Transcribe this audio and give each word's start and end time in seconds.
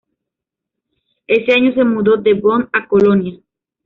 Ese 1.27 1.51
año 1.53 1.75
se 1.75 1.83
mudó 1.83 2.17
de 2.17 2.33
Bonn 2.33 2.67
a 2.73 2.87
Colonia. 2.87 3.39